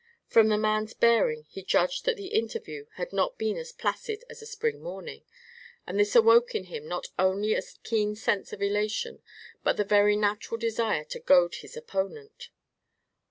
From 0.25 0.47
the 0.47 0.57
man's 0.57 0.95
bearing 0.95 1.43
he 1.43 1.61
judged 1.61 2.05
that 2.05 2.17
the 2.17 2.29
interview 2.33 2.87
had 2.95 3.13
not 3.13 3.37
been 3.37 3.55
as 3.55 3.71
placid 3.71 4.23
as 4.31 4.41
a 4.41 4.47
spring 4.47 4.81
morning, 4.81 5.23
and 5.85 5.99
this 5.99 6.15
awoke 6.15 6.55
in 6.55 6.63
him 6.63 6.87
not 6.87 7.09
only 7.19 7.53
a 7.53 7.61
keen 7.83 8.15
sense 8.15 8.51
of 8.51 8.63
elation 8.63 9.21
but 9.63 9.77
the 9.77 9.83
very 9.83 10.15
natural 10.15 10.57
desire 10.57 11.03
to 11.03 11.19
goad 11.19 11.53
his 11.53 11.77
opponent. 11.77 12.49